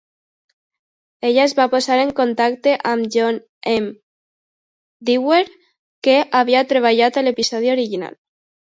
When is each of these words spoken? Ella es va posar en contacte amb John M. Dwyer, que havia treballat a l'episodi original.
Ella 1.29 1.43
es 1.49 1.53
va 1.59 1.67
posar 1.73 1.97
en 2.05 2.13
contacte 2.21 2.73
amb 2.93 3.11
John 3.17 3.39
M. 3.75 3.93
Dwyer, 5.11 5.41
que 6.09 6.21
havia 6.43 6.69
treballat 6.75 7.23
a 7.25 7.29
l'episodi 7.31 7.77
original. 7.79 8.23